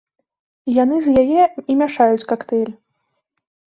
[0.83, 1.43] Яны з яе
[1.73, 2.73] і мяшаюць кактэйль.